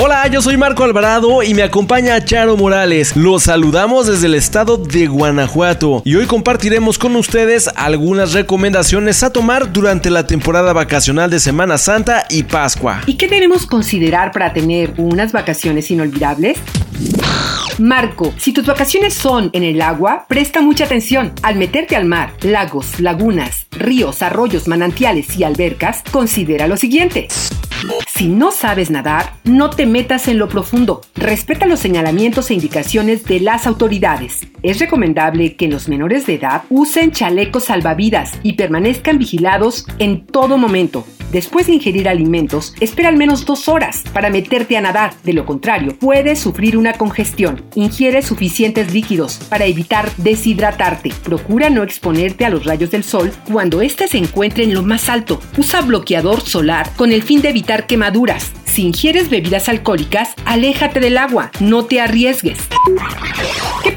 Hola, 0.00 0.28
yo 0.28 0.40
soy 0.40 0.56
Marco 0.56 0.84
Alvarado 0.84 1.42
y 1.42 1.54
me 1.54 1.64
acompaña 1.64 2.24
Charo 2.24 2.56
Morales. 2.56 3.16
Los 3.16 3.42
saludamos 3.42 4.06
desde 4.06 4.26
el 4.26 4.34
estado 4.34 4.76
de 4.76 5.08
Guanajuato 5.08 6.02
y 6.04 6.14
hoy 6.14 6.26
compartiremos 6.26 6.98
con 6.98 7.16
ustedes 7.16 7.68
algunas 7.74 8.32
recomendaciones 8.32 9.24
a 9.24 9.32
tomar 9.32 9.72
durante 9.72 10.08
la 10.10 10.24
temporada 10.24 10.72
vacacional 10.72 11.30
de 11.30 11.40
Semana 11.40 11.78
Santa 11.78 12.26
y 12.30 12.44
Pascua. 12.44 13.02
¿Y 13.06 13.16
qué 13.16 13.26
debemos 13.26 13.66
considerar 13.66 14.30
para 14.30 14.52
tener 14.52 14.94
unas 14.98 15.32
vacaciones 15.32 15.90
inolvidables? 15.90 16.58
Marco, 17.78 18.32
si 18.38 18.52
tus 18.52 18.66
vacaciones 18.66 19.14
son 19.14 19.50
en 19.52 19.64
el 19.64 19.82
agua, 19.82 20.26
presta 20.28 20.60
mucha 20.60 20.84
atención. 20.84 21.32
Al 21.42 21.56
meterte 21.56 21.96
al 21.96 22.04
mar, 22.04 22.34
lagos, 22.42 23.00
lagunas, 23.00 23.66
ríos, 23.72 24.22
arroyos, 24.22 24.68
manantiales 24.68 25.36
y 25.36 25.42
albercas, 25.42 26.04
considera 26.12 26.68
lo 26.68 26.76
siguiente. 26.76 27.26
Si 28.18 28.26
no 28.26 28.50
sabes 28.50 28.90
nadar, 28.90 29.34
no 29.44 29.70
te 29.70 29.86
metas 29.86 30.26
en 30.26 30.40
lo 30.40 30.48
profundo. 30.48 31.02
Respeta 31.14 31.66
los 31.66 31.78
señalamientos 31.78 32.50
e 32.50 32.54
indicaciones 32.54 33.22
de 33.22 33.38
las 33.38 33.64
autoridades. 33.64 34.48
Es 34.64 34.80
recomendable 34.80 35.54
que 35.54 35.68
los 35.68 35.88
menores 35.88 36.26
de 36.26 36.34
edad 36.34 36.64
usen 36.68 37.12
chalecos 37.12 37.66
salvavidas 37.66 38.32
y 38.42 38.54
permanezcan 38.54 39.18
vigilados 39.18 39.86
en 40.00 40.26
todo 40.26 40.58
momento. 40.58 41.06
Después 41.32 41.66
de 41.66 41.74
ingerir 41.74 42.08
alimentos, 42.08 42.74
espera 42.80 43.08
al 43.08 43.16
menos 43.16 43.44
dos 43.44 43.68
horas 43.68 44.02
para 44.12 44.30
meterte 44.30 44.76
a 44.76 44.80
nadar. 44.80 45.14
De 45.24 45.32
lo 45.32 45.44
contrario, 45.44 45.96
puedes 45.98 46.38
sufrir 46.38 46.76
una 46.76 46.94
congestión. 46.94 47.62
Ingiere 47.74 48.22
suficientes 48.22 48.92
líquidos 48.92 49.38
para 49.48 49.66
evitar 49.66 50.10
deshidratarte. 50.16 51.12
Procura 51.22 51.70
no 51.70 51.82
exponerte 51.82 52.44
a 52.44 52.50
los 52.50 52.64
rayos 52.64 52.90
del 52.90 53.04
sol 53.04 53.32
cuando 53.50 53.82
éste 53.82 54.08
se 54.08 54.18
encuentre 54.18 54.64
en 54.64 54.74
lo 54.74 54.82
más 54.82 55.08
alto. 55.08 55.40
Usa 55.56 55.82
bloqueador 55.82 56.40
solar 56.40 56.90
con 56.96 57.12
el 57.12 57.22
fin 57.22 57.42
de 57.42 57.50
evitar 57.50 57.86
quemaduras. 57.86 58.52
Si 58.64 58.82
ingieres 58.82 59.28
bebidas 59.30 59.68
alcohólicas, 59.68 60.30
aléjate 60.44 61.00
del 61.00 61.18
agua, 61.18 61.50
no 61.60 61.84
te 61.84 62.00
arriesgues. 62.00 62.58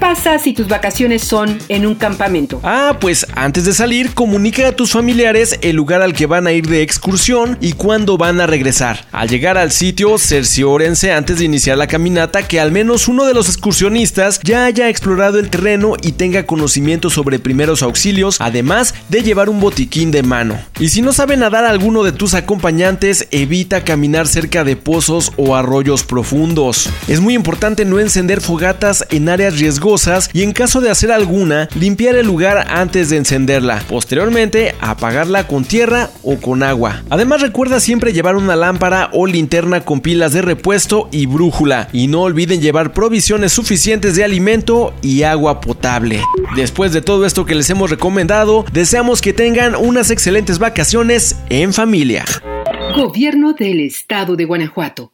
¿Qué 0.00 0.06
pasa 0.06 0.38
si 0.38 0.54
tus 0.54 0.66
vacaciones 0.66 1.22
son 1.22 1.58
en 1.68 1.86
un 1.86 1.94
campamento? 1.94 2.58
Ah, 2.64 2.96
pues 2.98 3.26
antes 3.34 3.66
de 3.66 3.74
salir, 3.74 4.14
comunica 4.14 4.66
a 4.66 4.72
tus 4.72 4.92
familiares 4.92 5.58
el 5.60 5.76
lugar 5.76 6.00
al 6.00 6.14
que 6.14 6.24
van 6.24 6.46
a 6.46 6.52
ir 6.52 6.66
de 6.66 6.80
excursión 6.80 7.58
y 7.60 7.72
cuándo 7.74 8.16
van 8.16 8.40
a 8.40 8.46
regresar. 8.46 9.06
Al 9.12 9.28
llegar 9.28 9.58
al 9.58 9.72
sitio, 9.72 10.16
cerciórense 10.16 11.12
antes 11.12 11.38
de 11.38 11.44
iniciar 11.44 11.76
la 11.76 11.86
caminata 11.86 12.48
que 12.48 12.60
al 12.60 12.72
menos 12.72 13.08
uno 13.08 13.26
de 13.26 13.34
los 13.34 13.48
excursionistas 13.48 14.40
ya 14.42 14.64
haya 14.64 14.88
explorado 14.88 15.38
el 15.38 15.50
terreno 15.50 15.92
y 16.00 16.12
tenga 16.12 16.46
conocimiento 16.46 17.10
sobre 17.10 17.38
primeros 17.38 17.82
auxilios, 17.82 18.40
además 18.40 18.94
de 19.10 19.22
llevar 19.22 19.50
un 19.50 19.60
botiquín 19.60 20.10
de 20.10 20.22
mano. 20.22 20.58
Y 20.78 20.88
si 20.88 21.02
no 21.02 21.12
sabe 21.12 21.36
nadar 21.36 21.66
alguno 21.66 22.04
de 22.04 22.12
tus 22.12 22.32
acompañantes, 22.32 23.28
evita 23.32 23.84
caminar 23.84 24.26
cerca 24.26 24.64
de 24.64 24.76
pozos 24.76 25.30
o 25.36 25.54
arroyos 25.54 26.04
profundos. 26.04 26.88
Es 27.06 27.20
muy 27.20 27.34
importante 27.34 27.84
no 27.84 28.00
encender 28.00 28.40
fogatas 28.40 29.04
en 29.10 29.28
áreas 29.28 29.58
riesgosas 29.58 29.89
y 30.32 30.42
en 30.42 30.52
caso 30.52 30.80
de 30.80 30.88
hacer 30.88 31.10
alguna, 31.10 31.68
limpiar 31.74 32.14
el 32.14 32.26
lugar 32.26 32.66
antes 32.70 33.10
de 33.10 33.16
encenderla. 33.16 33.82
Posteriormente, 33.88 34.76
apagarla 34.80 35.48
con 35.48 35.64
tierra 35.64 36.10
o 36.22 36.36
con 36.36 36.62
agua. 36.62 37.02
Además 37.10 37.40
recuerda 37.40 37.80
siempre 37.80 38.12
llevar 38.12 38.36
una 38.36 38.54
lámpara 38.54 39.10
o 39.12 39.26
linterna 39.26 39.80
con 39.80 40.00
pilas 40.00 40.32
de 40.32 40.42
repuesto 40.42 41.08
y 41.10 41.26
brújula. 41.26 41.88
Y 41.92 42.06
no 42.06 42.22
olviden 42.22 42.60
llevar 42.60 42.92
provisiones 42.92 43.52
suficientes 43.52 44.14
de 44.14 44.22
alimento 44.22 44.94
y 45.02 45.24
agua 45.24 45.60
potable. 45.60 46.22
Después 46.54 46.92
de 46.92 47.02
todo 47.02 47.26
esto 47.26 47.44
que 47.44 47.56
les 47.56 47.68
hemos 47.70 47.90
recomendado, 47.90 48.64
deseamos 48.72 49.20
que 49.20 49.32
tengan 49.32 49.74
unas 49.74 50.10
excelentes 50.10 50.60
vacaciones 50.60 51.36
en 51.48 51.72
familia. 51.72 52.24
Gobierno 52.94 53.54
del 53.54 53.80
Estado 53.80 54.36
de 54.36 54.44
Guanajuato. 54.44 55.12